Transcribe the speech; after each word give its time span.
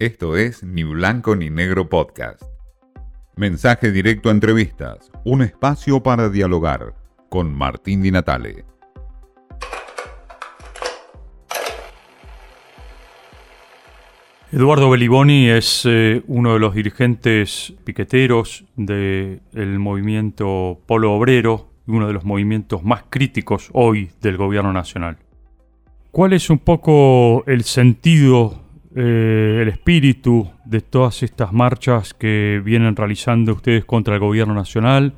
Esto 0.00 0.34
es 0.34 0.64
Ni 0.64 0.82
Blanco 0.82 1.36
ni 1.36 1.50
Negro 1.50 1.90
Podcast. 1.90 2.42
Mensaje 3.36 3.92
directo 3.92 4.30
a 4.30 4.32
entrevistas, 4.32 5.12
un 5.26 5.42
espacio 5.42 6.02
para 6.02 6.30
dialogar 6.30 6.94
con 7.28 7.52
Martín 7.52 8.00
Di 8.00 8.10
Natale. 8.10 8.64
Eduardo 14.50 14.88
Beliboni 14.88 15.50
es 15.50 15.82
eh, 15.84 16.22
uno 16.28 16.54
de 16.54 16.60
los 16.60 16.74
dirigentes 16.74 17.74
piqueteros 17.84 18.64
del 18.76 19.78
movimiento 19.78 20.80
Polo 20.86 21.12
Obrero 21.12 21.74
y 21.86 21.90
uno 21.90 22.06
de 22.06 22.14
los 22.14 22.24
movimientos 22.24 22.82
más 22.84 23.04
críticos 23.10 23.68
hoy 23.74 24.12
del 24.22 24.38
gobierno 24.38 24.72
nacional. 24.72 25.18
¿Cuál 26.10 26.32
es 26.32 26.48
un 26.48 26.58
poco 26.58 27.44
el 27.46 27.64
sentido, 27.64 28.59
eh, 28.94 29.58
el 29.62 29.68
espíritu 29.68 30.50
de 30.64 30.80
todas 30.80 31.22
estas 31.22 31.52
marchas 31.52 32.12
que 32.12 32.60
vienen 32.64 32.96
realizando 32.96 33.52
ustedes 33.52 33.84
contra 33.84 34.14
el 34.14 34.20
gobierno 34.20 34.54
nacional, 34.54 35.14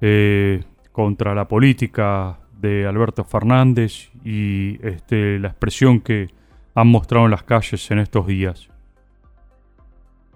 eh, 0.00 0.62
contra 0.92 1.34
la 1.34 1.48
política 1.48 2.38
de 2.52 2.86
Alberto 2.86 3.24
Fernández 3.24 4.10
y 4.24 4.78
este, 4.86 5.38
la 5.38 5.48
expresión 5.48 6.00
que 6.00 6.28
han 6.74 6.88
mostrado 6.88 7.24
en 7.24 7.32
las 7.32 7.42
calles 7.42 7.90
en 7.90 7.98
estos 7.98 8.26
días? 8.26 8.68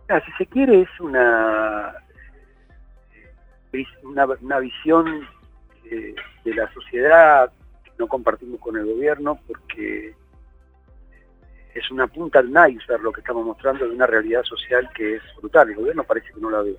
Si 0.08 0.32
se 0.36 0.46
quiere 0.46 0.82
es 0.82 1.00
una, 1.00 1.94
una, 4.02 4.58
visión 4.58 5.26
de, 5.84 6.14
la 6.54 6.70
sociedad 6.74 7.50
no 7.98 8.06
compartimos 8.08 8.60
con 8.60 8.76
el 8.76 8.84
gobierno 8.84 9.38
porque 9.46 10.14
es 11.74 11.90
una 11.90 12.06
punta 12.06 12.40
al 12.40 12.48
iceberg 12.48 13.02
lo 13.02 13.12
que 13.12 13.20
estamos 13.20 13.44
mostrando 13.44 13.86
de 13.86 13.94
una 13.94 14.06
realidad 14.06 14.42
social 14.44 14.88
que 14.94 15.16
es 15.16 15.22
brutal. 15.40 15.70
El 15.70 15.76
gobierno 15.76 16.04
parece 16.04 16.32
que 16.32 16.40
no 16.40 16.50
la 16.50 16.62
ve. 16.62 16.76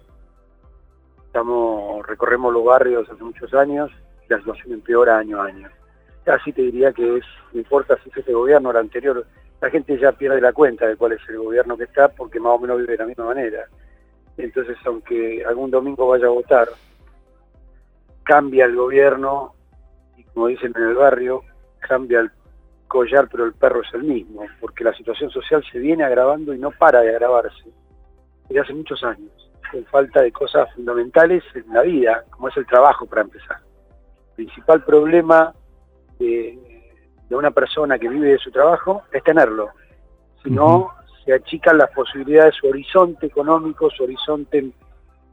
Estamos, 1.25 2.05
recorremos 2.05 2.53
los 2.53 2.63
barrios 2.63 3.09
hace 3.09 3.23
muchos 3.23 3.53
años 3.53 3.91
y 4.27 4.31
la 4.31 4.39
situación 4.39 4.73
empeora 4.73 5.17
año 5.17 5.41
a 5.41 5.45
año. 5.45 5.69
Casi 6.23 6.53
te 6.53 6.61
diría 6.61 6.93
que 6.93 7.17
es, 7.17 7.25
no 7.51 7.59
importa 7.59 7.97
si 8.03 8.09
es 8.09 8.17
este 8.17 8.33
gobierno 8.33 8.69
o 8.69 8.71
el 8.71 8.77
anterior, 8.77 9.25
la 9.59 9.69
gente 9.69 9.97
ya 9.97 10.11
pierde 10.11 10.39
la 10.39 10.53
cuenta 10.53 10.87
de 10.87 10.95
cuál 10.95 11.13
es 11.13 11.21
el 11.27 11.37
gobierno 11.37 11.77
que 11.77 11.85
está 11.85 12.09
porque 12.09 12.39
más 12.39 12.53
o 12.53 12.59
menos 12.59 12.77
vive 12.77 12.93
de 12.93 12.97
la 12.99 13.05
misma 13.05 13.25
manera. 13.25 13.65
Entonces, 14.37 14.77
aunque 14.85 15.43
algún 15.45 15.71
domingo 15.71 16.07
vaya 16.07 16.27
a 16.27 16.29
votar, 16.29 16.69
cambia 18.23 18.65
el 18.65 18.75
gobierno 18.75 19.53
como 20.33 20.47
dicen 20.47 20.73
en 20.75 20.83
el 20.83 20.95
barrio, 20.95 21.43
cambia 21.79 22.19
el 22.19 22.31
collar 22.93 23.27
pero 23.27 23.45
el 23.45 23.53
perro 23.53 23.81
es 23.81 23.91
el 23.95 24.03
mismo, 24.03 24.45
porque 24.61 24.83
la 24.83 24.93
situación 24.93 25.31
social 25.31 25.63
se 25.71 25.79
viene 25.79 26.03
agravando 26.03 26.53
y 26.53 26.59
no 26.59 26.69
para 26.69 27.01
de 27.01 27.09
agravarse 27.09 27.65
desde 28.47 28.61
hace 28.61 28.73
muchos 28.73 29.03
años, 29.03 29.31
con 29.71 29.83
falta 29.85 30.21
de 30.21 30.31
cosas 30.31 30.71
fundamentales 30.75 31.43
en 31.55 31.73
la 31.73 31.81
vida, 31.81 32.23
como 32.29 32.49
es 32.49 32.57
el 32.57 32.67
trabajo 32.67 33.07
para 33.07 33.23
empezar. 33.23 33.57
El 34.37 34.45
principal 34.45 34.83
problema 34.83 35.55
de, 36.19 36.59
una 37.31 37.49
persona 37.49 37.97
que 37.97 38.07
vive 38.07 38.33
de 38.33 38.37
su 38.37 38.51
trabajo 38.51 39.01
es 39.11 39.23
tenerlo, 39.23 39.69
si 40.43 40.51
no 40.51 40.91
se 41.25 41.33
achican 41.33 41.79
las 41.79 41.89
posibilidades, 41.89 42.53
su 42.53 42.67
horizonte 42.67 43.25
económico, 43.25 43.89
su 43.89 44.03
horizonte 44.03 44.69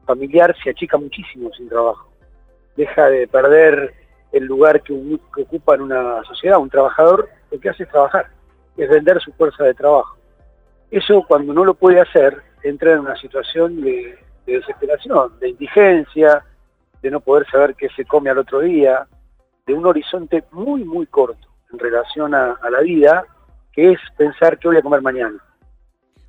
familiar 0.06 0.56
se 0.64 0.70
achica 0.70 0.96
muchísimo 0.96 1.50
sin 1.52 1.68
trabajo. 1.68 2.10
Deja 2.74 3.10
de 3.10 3.28
perder 3.28 3.92
el 4.32 4.44
lugar 4.44 4.82
que, 4.82 4.92
ocupa 5.42 5.74
en 5.74 5.82
una 5.82 6.22
sociedad, 6.24 6.58
un 6.58 6.70
trabajador, 6.70 7.28
lo 7.50 7.60
que 7.60 7.68
hace 7.68 7.84
es 7.84 7.88
trabajar, 7.88 8.28
es 8.76 8.88
vender 8.88 9.20
su 9.20 9.32
fuerza 9.32 9.64
de 9.64 9.74
trabajo. 9.74 10.16
Eso 10.90 11.24
cuando 11.26 11.52
no 11.52 11.64
lo 11.64 11.74
puede 11.74 12.00
hacer, 12.00 12.42
entra 12.62 12.92
en 12.92 13.00
una 13.00 13.16
situación 13.16 13.80
de, 13.82 14.18
desesperación, 14.46 15.38
de 15.38 15.50
indigencia, 15.50 16.44
de 17.02 17.10
no 17.10 17.20
poder 17.20 17.46
saber 17.50 17.74
qué 17.76 17.88
se 17.90 18.04
come 18.04 18.30
al 18.30 18.38
otro 18.38 18.60
día, 18.60 19.06
de 19.66 19.74
un 19.74 19.86
horizonte 19.86 20.44
muy, 20.50 20.84
muy 20.84 21.06
corto 21.06 21.48
en 21.72 21.78
relación 21.78 22.34
a, 22.34 22.58
la 22.70 22.80
vida, 22.80 23.24
que 23.72 23.92
es 23.92 23.98
pensar 24.16 24.58
qué 24.58 24.68
voy 24.68 24.76
a 24.78 24.82
comer 24.82 25.02
mañana. 25.02 25.38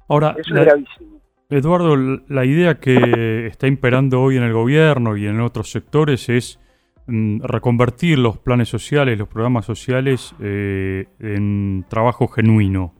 Ahora, 0.07 0.35
Eso 0.37 0.55
es 0.55 0.65
gravísimo. 0.65 1.21
Eduardo, 1.49 1.97
la 1.97 2.45
idea 2.45 2.79
que 2.79 3.47
está 3.47 3.67
imperando 3.67 4.21
hoy 4.21 4.37
en 4.37 4.43
el 4.43 4.53
gobierno 4.53 5.17
y 5.17 5.27
en 5.27 5.41
otros 5.41 5.71
sectores 5.71 6.29
es 6.29 6.59
reconvertir 7.07 8.19
los 8.19 8.37
planes 8.37 8.69
sociales, 8.69 9.17
los 9.17 9.27
programas 9.27 9.65
sociales 9.65 10.33
eh, 10.39 11.07
en 11.19 11.85
trabajo 11.89 12.27
genuino. 12.27 12.93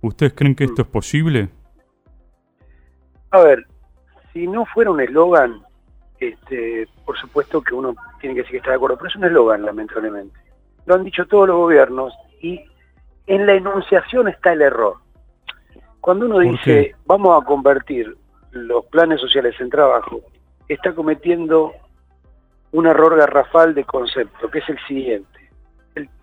¿Ustedes 0.00 0.32
creen 0.34 0.54
que 0.54 0.64
esto 0.64 0.82
es 0.82 0.88
posible? 0.88 1.48
A 3.30 3.40
ver, 3.40 3.66
si 4.32 4.46
no 4.46 4.64
fuera 4.66 4.90
un 4.90 5.00
eslogan, 5.00 5.62
este, 6.20 6.88
por 7.04 7.16
supuesto 7.18 7.62
que 7.62 7.74
uno 7.74 7.94
tiene 8.20 8.34
que 8.34 8.42
decir 8.42 8.52
que 8.52 8.56
está 8.58 8.70
de 8.70 8.76
acuerdo, 8.76 8.96
pero 8.96 9.08
es 9.08 9.16
un 9.16 9.24
eslogan, 9.24 9.64
lamentablemente. 9.64 10.38
Lo 10.86 10.94
han 10.94 11.04
dicho 11.04 11.26
todos 11.26 11.48
los 11.48 11.56
gobiernos 11.56 12.12
y 12.40 12.60
en 13.26 13.46
la 13.46 13.54
enunciación 13.54 14.28
está 14.28 14.52
el 14.52 14.62
error. 14.62 14.96
Cuando 16.00 16.26
uno 16.26 16.38
dice, 16.38 16.94
vamos 17.06 17.40
a 17.40 17.44
convertir 17.44 18.16
los 18.52 18.86
planes 18.86 19.20
sociales 19.20 19.54
en 19.60 19.68
trabajo, 19.68 20.20
está 20.68 20.94
cometiendo 20.94 21.72
un 22.72 22.86
error 22.86 23.16
garrafal 23.16 23.74
de 23.74 23.84
concepto, 23.84 24.50
que 24.50 24.58
es 24.58 24.68
el 24.68 24.78
siguiente. 24.86 25.50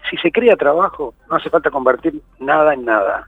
si 0.10 0.18
se 0.18 0.32
crea 0.32 0.56
trabajo, 0.56 1.14
no 1.30 1.36
hace 1.36 1.50
falta 1.50 1.72
convertir 1.72 2.22
nada 2.40 2.74
en 2.74 2.86
nada. 2.86 3.28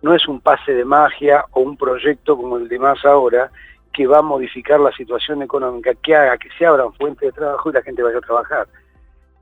No 0.00 0.14
es 0.14 0.26
un 0.26 0.40
pase 0.40 0.72
de 0.72 0.84
magia 0.84 1.44
o 1.52 1.60
un 1.60 1.76
proyecto 1.76 2.36
como 2.36 2.56
el 2.56 2.68
de 2.68 2.78
más 2.78 3.04
ahora 3.04 3.50
que 3.92 4.06
va 4.06 4.18
a 4.18 4.22
modificar 4.22 4.78
la 4.80 4.92
situación 4.92 5.42
económica, 5.42 5.92
que 5.94 6.14
haga 6.14 6.38
que 6.38 6.48
se 6.56 6.64
abran 6.64 6.92
fuentes 6.94 7.20
de 7.28 7.32
trabajo 7.32 7.70
y 7.70 7.72
la 7.72 7.82
gente 7.82 8.02
vaya 8.02 8.18
a 8.18 8.22
trabajar. 8.22 8.68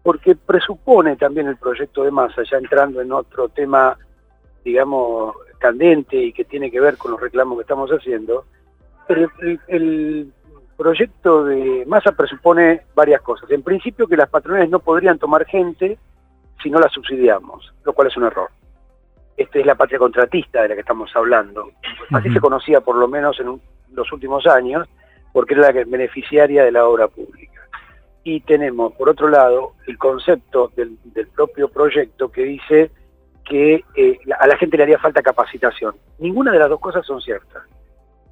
Porque 0.02 0.34
presupone 0.34 1.16
también 1.16 1.48
el 1.48 1.56
proyecto 1.56 2.04
de 2.04 2.10
masa, 2.10 2.42
ya 2.50 2.56
entrando 2.56 3.00
en 3.00 3.12
otro 3.12 3.48
tema, 3.48 3.98
digamos, 4.64 5.34
candente 5.58 6.16
y 6.16 6.32
que 6.32 6.44
tiene 6.44 6.70
que 6.70 6.80
ver 6.80 6.96
con 6.96 7.10
los 7.10 7.20
reclamos 7.20 7.58
que 7.58 7.62
estamos 7.62 7.90
haciendo, 7.90 8.44
proyecto 10.76 11.44
de 11.44 11.84
masa 11.86 12.12
presupone 12.12 12.82
varias 12.94 13.22
cosas. 13.22 13.50
En 13.50 13.62
principio 13.62 14.06
que 14.06 14.16
las 14.16 14.28
patronales 14.28 14.70
no 14.70 14.78
podrían 14.78 15.18
tomar 15.18 15.46
gente 15.46 15.98
si 16.62 16.70
no 16.70 16.78
la 16.78 16.88
subsidiamos, 16.88 17.72
lo 17.84 17.92
cual 17.92 18.08
es 18.08 18.16
un 18.16 18.24
error. 18.24 18.50
Esta 19.36 19.58
es 19.58 19.66
la 19.66 19.74
patria 19.74 19.98
contratista 19.98 20.62
de 20.62 20.68
la 20.68 20.74
que 20.74 20.80
estamos 20.80 21.10
hablando. 21.14 21.70
Así 22.10 22.32
se 22.32 22.40
conocía 22.40 22.80
por 22.80 22.96
lo 22.96 23.06
menos 23.06 23.38
en 23.40 23.60
los 23.92 24.12
últimos 24.12 24.46
años, 24.46 24.88
porque 25.32 25.54
era 25.54 25.70
la 25.70 25.84
beneficiaria 25.84 26.64
de 26.64 26.72
la 26.72 26.86
obra 26.86 27.08
pública. 27.08 27.60
Y 28.24 28.40
tenemos, 28.40 28.94
por 28.94 29.10
otro 29.10 29.28
lado, 29.28 29.74
el 29.86 29.98
concepto 29.98 30.72
del, 30.74 30.98
propio 31.34 31.68
proyecto 31.68 32.30
que 32.30 32.42
dice 32.42 32.90
que 33.44 33.84
eh, 33.94 34.18
a 34.38 34.46
la 34.46 34.56
gente 34.56 34.76
le 34.76 34.84
haría 34.84 34.98
falta 34.98 35.22
capacitación. 35.22 35.94
Ninguna 36.18 36.50
de 36.50 36.58
las 36.58 36.68
dos 36.68 36.80
cosas 36.80 37.06
son 37.06 37.20
ciertas. 37.20 37.62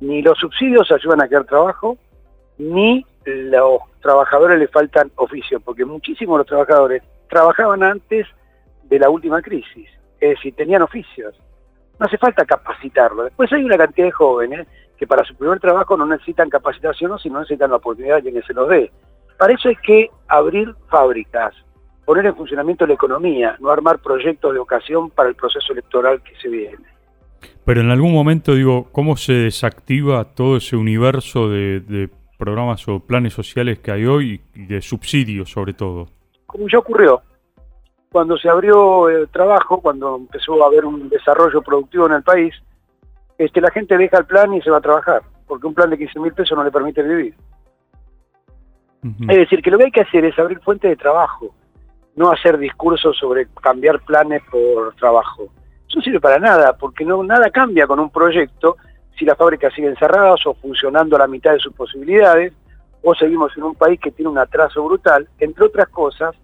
Ni 0.00 0.22
los 0.22 0.38
subsidios 0.38 0.91
ayudan 0.91 1.22
a 1.22 1.28
crear 1.28 1.44
trabajo, 1.44 1.99
ni 2.59 3.04
los 3.25 3.81
trabajadores 4.00 4.59
le 4.59 4.69
faltan 4.69 5.10
oficio, 5.16 5.60
porque 5.60 5.84
muchísimos 5.84 6.34
de 6.34 6.38
los 6.38 6.47
trabajadores 6.47 7.03
trabajaban 7.28 7.82
antes 7.82 8.26
de 8.84 8.98
la 8.98 9.09
última 9.09 9.41
crisis, 9.42 9.88
es 10.20 10.31
decir, 10.31 10.54
tenían 10.54 10.82
oficios. 10.82 11.34
No 11.98 12.06
hace 12.06 12.19
falta 12.19 12.44
capacitarlo. 12.44 13.25
Después 13.25 13.53
hay 13.53 13.65
una 13.65 13.78
cantidad 13.78 14.06
de 14.06 14.12
jóvenes 14.12 14.66
que 14.97 15.06
para 15.06 15.25
su 15.25 15.34
primer 15.37 15.60
trabajo 15.60 15.97
no 15.97 16.06
necesitan 16.06 16.50
capacitación, 16.50 17.19
sino 17.19 17.38
necesitan 17.38 17.70
la 17.70 17.76
oportunidad 17.76 18.22
de 18.22 18.32
que 18.32 18.42
se 18.42 18.53
los 18.53 18.69
dé. 18.69 18.91
Para 19.38 19.54
eso 19.54 19.69
hay 19.69 19.76
que 19.76 20.10
abrir 20.28 20.75
fábricas, 20.88 21.54
poner 22.04 22.26
en 22.26 22.36
funcionamiento 22.36 22.86
la 22.86 22.94
economía, 22.94 23.56
no 23.60 23.71
armar 23.71 24.00
proyectos 24.00 24.53
de 24.53 24.60
ocasión 24.60 25.10
para 25.10 25.28
el 25.28 25.34
proceso 25.34 25.72
electoral 25.72 26.22
que 26.22 26.36
se 26.41 26.48
viene. 26.48 26.84
Pero 27.65 27.81
en 27.81 27.91
algún 27.91 28.12
momento, 28.12 28.54
digo, 28.54 28.88
¿cómo 28.92 29.16
se 29.16 29.32
desactiva 29.32 30.24
todo 30.24 30.57
ese 30.57 30.77
universo 30.77 31.48
de 31.48 32.10
programas 32.39 32.86
o 32.89 33.01
planes 33.01 33.33
sociales 33.33 33.78
que 33.78 33.92
hay 33.92 34.07
hoy 34.07 34.41
y 34.54 34.66
de 34.66 34.81
subsidios 34.81 35.51
sobre 35.51 35.75
todo? 35.75 36.09
Como 36.47 36.69
ya 36.69 36.78
ocurrió, 36.78 37.22
cuando 38.10 38.36
se 38.36 38.48
abrió 38.48 39.09
el 39.09 39.28
trabajo, 39.28 39.81
cuando 39.81 40.16
empezó 40.16 40.63
a 40.63 40.69
haber 40.69 40.84
un 40.84 41.09
desarrollo 41.09 41.63
productivo 41.63 42.07
en 42.07 42.13
el 42.13 42.22
país, 42.22 42.54
este, 43.39 43.60
la 43.60 43.71
gente 43.71 43.98
deja 43.98 44.19
el 44.19 44.27
plan 44.27 44.54
y 44.54 44.63
se 44.63 44.71
va 44.71 44.78
a 44.78 44.81
trabajar, 44.81 45.22
porque 45.48 45.66
un 45.66 45.75
plan 45.75 45.91
de 45.91 45.98
15 45.98 46.21
mil 46.21 46.33
pesos 46.33 46.57
no 46.57 46.63
le 46.63 46.71
permite 46.71 47.03
vivir. 47.03 47.34
Es 49.28 49.36
decir, 49.36 49.60
que 49.60 49.71
lo 49.71 49.77
que 49.77 49.84
hay 49.84 49.91
que 49.91 50.01
hacer 50.01 50.25
es 50.25 50.39
abrir 50.39 50.60
fuentes 50.60 50.89
de 50.89 50.97
trabajo, 50.97 51.54
no 52.16 52.31
hacer 52.31 52.57
discursos 52.57 53.16
sobre 53.19 53.48
cambiar 53.60 54.01
planes 54.01 54.42
por 54.51 54.95
trabajo. 54.95 55.48
Eso 55.89 55.98
no 55.98 56.03
sirve 56.03 56.21
para 56.21 56.39
nada, 56.39 56.75
porque 56.78 57.04
no 57.04 57.22
nada 57.22 57.51
cambia 57.51 57.86
con 57.86 58.01
un 58.01 58.09
proyecto 58.09 58.77
si 59.19 59.25
las 59.25 59.37
fábricas 59.37 59.72
siguen 59.75 59.97
cerradas 59.97 60.47
o 60.47 60.55
funcionando 60.55 61.16
a 61.16 61.21
la 61.21 61.27
mitad 61.27 61.53
de 61.53 61.59
sus 61.59 61.72
posibilidades, 61.72 62.53
o 63.03 63.15
seguimos 63.15 63.57
en 63.57 63.65
un 63.65 63.75
país 63.75 64.01
que 64.01 64.11
tiene 64.11 64.31
un 64.31 64.39
atraso 64.39 64.83
brutal, 64.84 65.28
entre 65.39 65.66
otras 65.66 65.89
cosas, 65.89 66.34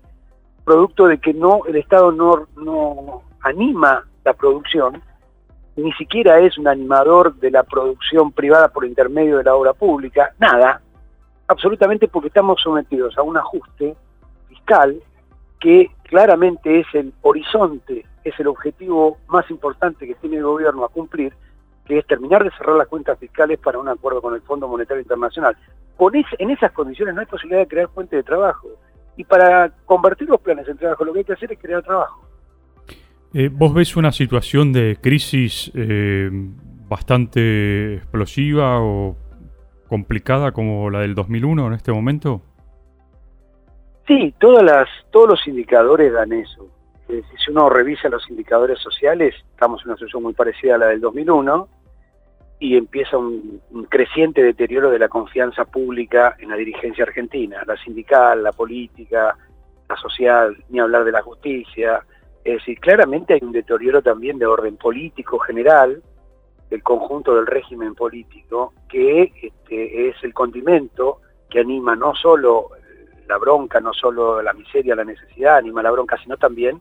producto 0.65 1.07
de 1.07 1.19
que 1.19 1.33
no 1.33 1.65
el 1.67 1.77
Estado 1.77 2.13
no, 2.13 2.47
no 2.57 3.23
anima 3.41 4.05
la 4.25 4.35
producción, 4.35 5.03
ni 5.77 5.93
siquiera 5.93 6.39
es 6.41 6.59
un 6.59 6.69
animador 6.69 7.35
de 7.37 7.51
la 7.51 7.63
producción 7.63 8.33
privada 8.33 8.69
por 8.69 8.85
intermedio 8.85 9.39
de 9.39 9.45
la 9.45 9.55
obra 9.55 9.73
pública, 9.73 10.35
nada, 10.39 10.83
absolutamente 11.49 12.09
porque 12.09 12.29
estamos 12.29 12.61
sometidos 12.61 13.17
a 13.17 13.23
un 13.23 13.37
ajuste 13.37 13.97
fiscal 14.49 15.01
que 15.59 15.91
claramente 16.05 16.81
es 16.81 16.87
el 16.93 17.13
horizonte, 17.23 18.05
es 18.25 18.39
el 18.39 18.49
objetivo 18.49 19.19
más 19.29 19.51
importante 19.51 20.07
que 20.07 20.15
tiene 20.17 20.37
el 20.37 20.45
gobierno 20.45 20.85
a 20.85 20.89
cumplir, 20.89 21.33
que 21.85 21.99
es 21.99 22.07
terminar 22.07 22.45
de 22.45 22.51
cerrar 22.53 22.77
las 22.77 22.89
cuentas 22.89 23.19
fiscales 23.19 23.59
para 23.59 23.79
un 23.79 23.89
acuerdo 23.89 24.23
con 24.23 24.35
el 24.35 24.43
Fondo 24.43 24.69
Monetario 24.69 25.03
Internacional. 25.03 25.57
Con 25.97 26.15
en 26.15 26.51
esas 26.51 26.73
condiciones 26.73 27.15
no 27.15 27.21
hay 27.21 27.27
posibilidad 27.27 27.61
de 27.61 27.69
crear 27.69 27.89
fuentes 27.89 28.17
de 28.17 28.23
trabajo. 28.23 28.69
Y 29.17 29.25
para 29.25 29.71
convertir 29.85 30.29
los 30.29 30.41
planes 30.41 30.67
en 30.69 30.79
trabajo, 30.79 31.05
lo 31.05 31.13
que 31.13 31.21
hay 31.21 31.25
que 31.25 31.33
hacer 31.33 31.53
es 31.53 31.59
crear 31.59 31.83
trabajo. 31.83 32.25
Eh, 33.33 33.49
¿Vos 33.53 33.75
ves 33.75 33.97
una 33.97 34.13
situación 34.13 34.73
de 34.73 34.99
crisis 35.01 35.71
eh, 35.75 36.31
bastante 36.89 37.97
explosiva 37.97 38.81
o 38.81 39.17
complicada 39.89 40.53
como 40.53 40.91
la 40.91 41.01
del 41.01 41.15
2001 41.15 41.67
en 41.67 41.73
este 41.75 41.93
momento? 41.93 42.43
Sí, 44.07 44.35
todas 44.41 44.65
las, 44.65 44.89
todos 45.11 45.29
los 45.29 45.47
indicadores 45.47 46.13
dan 46.13 46.33
eso. 46.33 46.69
Si 47.11 47.51
uno 47.51 47.69
revisa 47.69 48.09
los 48.09 48.29
indicadores 48.31 48.79
sociales, 48.79 49.35
estamos 49.51 49.83
en 49.83 49.89
una 49.89 49.97
situación 49.97 50.23
muy 50.23 50.33
parecida 50.33 50.77
a 50.77 50.79
la 50.79 50.87
del 50.87 51.01
2001 51.01 51.69
y 52.59 52.77
empieza 52.77 53.17
un, 53.17 53.61
un, 53.71 53.85
creciente 53.85 54.43
deterioro 54.43 54.91
de 54.91 54.99
la 54.99 55.09
confianza 55.09 55.65
pública 55.65 56.37
en 56.39 56.51
la 56.51 56.57
dirigencia 56.57 57.05
argentina, 57.05 57.63
la 57.67 57.77
sindical, 57.79 58.43
la 58.43 58.53
política, 58.53 59.37
la 59.89 59.97
social, 59.97 60.57
ni 60.69 60.79
hablar 60.79 61.05
de 61.05 61.13
la 61.13 61.23
justicia, 61.23 62.05
es 62.45 62.55
decir, 62.55 62.79
claramente 62.81 63.35
hay 63.35 63.41
un 63.43 63.53
deterioro 63.53 64.03
también 64.03 64.39
de 64.39 64.47
orden 64.47 64.77
político 64.77 65.39
general, 65.39 66.03
del 66.71 66.83
conjunto 66.83 67.35
del 67.35 67.47
régimen 67.47 67.95
político, 67.95 68.73
que 68.89 69.33
este, 69.43 70.09
es 70.09 70.17
el 70.23 70.33
condimento 70.33 71.21
que 71.51 71.61
anima 71.61 71.97
no 71.97 72.15
solo 72.15 72.71
la 73.29 73.37
bronca, 73.39 73.81
no 73.81 73.93
solo 73.93 74.41
la 74.41 74.53
miseria, 74.53 74.95
la 74.95 75.05
necesidad, 75.05 75.59
anima 75.59 75.83
la 75.83 75.91
bronca, 75.91 76.17
sino 76.23 76.37
también 76.37 76.81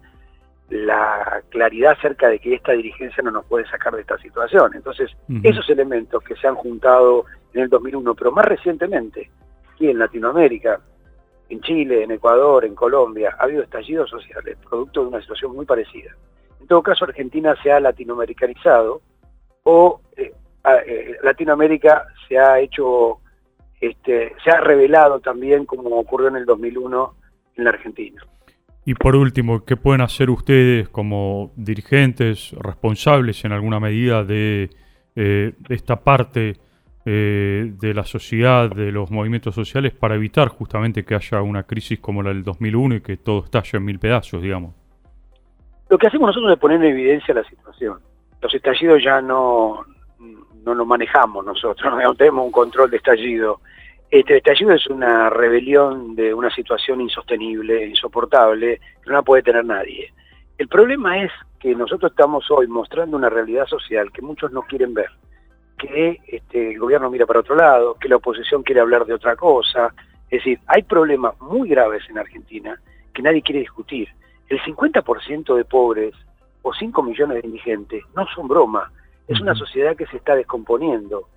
la 0.70 1.42
claridad 1.50 1.94
acerca 1.94 2.30
de 2.30 2.40
que 2.40 2.54
esta 2.54 2.74
dirigencia 2.74 3.24
no 3.24 3.32
nos 3.32 3.46
puede 3.46 3.68
sacar 3.68 3.96
de 3.96 4.02
esta 4.02 4.18
situación. 4.20 4.72
Entonces, 4.76 5.12
esos 5.44 5.68
elementos 5.70 6.24
que 6.24 6.36
se 6.36 6.48
han 6.48 6.56
juntado 6.56 7.26
en 7.54 7.64
el 7.64 7.70
2001, 7.70 8.14
pero 8.16 8.32
más 8.32 8.46
recientemente, 8.46 9.32
aquí 9.74 9.90
en 9.90 9.98
Latinoamérica, 9.98 10.80
en 11.50 11.62
Chile, 11.62 12.04
en 12.04 12.12
Ecuador, 12.12 12.66
en 12.66 12.76
Colombia, 12.76 13.36
ha 13.40 13.44
habido 13.44 13.64
estallidos 13.64 14.10
sociales, 14.10 14.58
producto 14.70 15.02
de 15.02 15.08
una 15.08 15.22
situación 15.22 15.56
muy 15.56 15.66
parecida. 15.66 16.16
En 16.62 16.68
todo 16.68 16.84
caso, 16.84 17.06
Argentina 17.06 17.56
se 17.64 17.72
ha 17.72 17.80
latinoamericanizado 17.80 19.02
o 19.64 20.02
eh, 20.16 20.34
eh, 20.86 21.18
Latinoamérica 21.24 22.06
se 22.28 22.38
ha 22.38 22.60
hecho, 22.60 23.20
este, 23.82 24.36
se 24.44 24.52
ha 24.52 24.60
revelado 24.62 25.20
también 25.20 25.66
como 25.66 25.98
ocurrió 25.98 26.28
en 26.28 26.36
el 26.36 26.46
2001 26.46 27.16
en 27.56 27.64
la 27.64 27.72
Argentina. 27.72 28.22
Y 28.90 28.96
por 28.96 29.16
último, 29.16 29.64
¿qué 29.66 29.78
pueden 29.78 30.02
hacer 30.02 30.32
ustedes 30.32 30.90
como 30.90 31.52
dirigentes 31.56 32.56
responsables 32.60 33.46
en 33.46 33.52
alguna 33.52 33.80
medida 33.80 34.24
de 34.24 34.72
eh, 35.16 35.54
esta 35.70 35.98
parte 35.98 36.58
eh, 37.06 37.72
de 37.80 37.94
la 37.94 38.04
sociedad, 38.04 38.68
de 38.68 38.92
los 38.92 39.12
movimientos 39.12 39.54
sociales, 39.54 39.94
para 39.94 40.16
evitar 40.16 40.48
justamente 40.48 41.06
que 41.06 41.14
haya 41.14 41.40
una 41.44 41.68
crisis 41.68 42.00
como 42.00 42.24
la 42.24 42.30
del 42.30 42.44
2001 42.44 42.96
y 42.96 43.02
que 43.02 43.18
todo 43.18 43.44
estalle 43.44 43.78
en 43.78 43.86
mil 43.86 44.00
pedazos, 44.00 44.42
digamos? 44.42 44.74
Lo 45.88 45.96
que 46.00 46.08
hacemos 46.08 46.26
nosotros 46.26 46.52
es 46.54 46.58
poner 46.58 46.78
en 46.78 46.90
evidencia 46.90 47.36
la 47.36 47.44
situación. 47.44 48.00
Los 48.42 48.52
estallidos 48.56 49.04
ya 49.04 49.22
no, 49.22 49.86
no 50.66 50.74
lo 50.74 50.84
manejamos 50.88 51.46
nosotros, 51.46 51.94
no 52.04 52.16
tenemos 52.16 52.44
un 52.44 52.52
control 52.52 52.90
de 52.90 52.98
estallido. 52.98 53.62
Este 54.12 54.38
estallido 54.38 54.74
es 54.74 54.88
una 54.88 55.30
rebelión 55.30 56.16
de 56.16 56.34
una 56.34 56.50
situación 56.50 57.02
insostenible, 57.02 57.86
insoportable, 57.86 58.80
que 59.04 59.12
no 59.12 59.24
puede 59.24 59.44
tener 59.44 59.64
nadie. 59.64 60.12
El 60.58 60.68
problema 60.68 61.24
es 61.24 61.32
que 61.60 61.76
nosotros 61.76 62.12
estamos 62.12 62.50
hoy 62.50 62.68
mostrando 62.68 63.18
una 63.18 63.30
realidad 63.30 63.66
social 63.68 64.12
que 64.12 64.22
muchos 64.22 64.52
no 64.52 64.64
quieren 64.64 64.94
ver 64.94 65.10
que 65.80 66.20
este, 66.28 66.74
el 66.74 66.80
gobierno 66.80 67.10
mira 67.10 67.26
para 67.26 67.40
otro 67.40 67.56
lado, 67.56 67.96
que 67.96 68.10
la 68.10 68.18
oposición 68.18 68.62
quiere 68.62 68.82
hablar 68.82 69.06
de 69.06 69.14
otra 69.14 69.36
cosa. 69.36 69.94
Es 70.30 70.44
decir, 70.44 70.60
hay 70.68 70.84
problemas 70.84 71.40
muy 71.42 71.70
graves 71.70 72.04
en 72.10 72.20
Argentina 72.20 72.80
que 73.14 73.24
nadie 73.24 73.42
quiere 73.42 73.62
discutir. 73.62 74.10
El 74.50 74.60
50% 74.60 75.56
de 75.56 75.66
pobres 75.66 76.14
o 76.62 76.74
5 76.74 77.02
millones 77.02 77.42
de 77.42 77.48
indigentes 77.48 78.04
no 78.16 78.28
son 78.36 78.48
broma. 78.48 78.92
Es 79.28 79.40
una 79.40 79.56
sociedad 79.56 79.96
que 79.96 80.08
se 80.08 80.18
está 80.18 80.36
descomponiendo, 80.36 81.30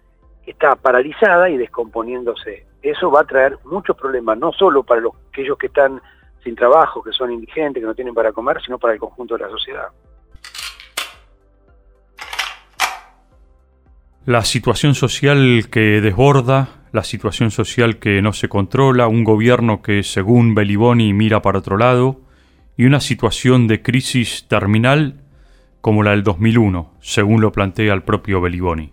está 0.46 0.76
paralizada 0.76 1.48
y 1.48 1.56
descomponiéndose. 1.56 2.66
Eso 2.82 3.10
va 3.10 3.20
a 3.20 3.24
traer 3.24 3.58
muchos 3.64 3.96
problemas, 3.96 4.38
no 4.38 4.52
solo 4.52 4.82
para 4.82 5.00
los, 5.00 5.12
aquellos 5.30 5.56
que 5.56 5.68
están 5.68 6.00
sin 6.42 6.56
trabajo, 6.56 7.02
que 7.02 7.12
son 7.12 7.32
indigentes, 7.32 7.80
que 7.80 7.86
no 7.86 7.94
tienen 7.94 8.14
para 8.14 8.32
comer, 8.32 8.60
sino 8.64 8.78
para 8.78 8.94
el 8.94 8.98
conjunto 8.98 9.36
de 9.36 9.44
la 9.44 9.50
sociedad. 9.50 9.88
La 14.24 14.42
situación 14.42 14.94
social 14.94 15.66
que 15.70 16.00
desborda, 16.00 16.68
la 16.92 17.02
situación 17.02 17.50
social 17.50 17.98
que 17.98 18.22
no 18.22 18.32
se 18.32 18.48
controla, 18.48 19.08
un 19.08 19.24
gobierno 19.24 19.82
que 19.82 20.02
según 20.02 20.54
Beliboni 20.54 21.12
mira 21.12 21.42
para 21.42 21.58
otro 21.58 21.76
lado, 21.76 22.20
y 22.76 22.84
una 22.84 23.00
situación 23.00 23.66
de 23.66 23.82
crisis 23.82 24.46
terminal 24.48 25.22
como 25.80 26.02
la 26.02 26.12
del 26.12 26.22
2001, 26.22 26.94
según 27.00 27.40
lo 27.40 27.52
plantea 27.52 27.92
el 27.94 28.02
propio 28.02 28.40
Beliboni. 28.40 28.92